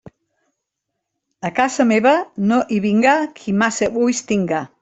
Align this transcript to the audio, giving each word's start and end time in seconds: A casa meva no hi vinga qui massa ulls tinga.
A 1.51 1.51
casa 1.59 1.87
meva 1.91 2.15
no 2.53 2.59
hi 2.79 2.83
vinga 2.89 3.15
qui 3.41 3.57
massa 3.63 3.95
ulls 4.07 4.27
tinga. 4.35 4.69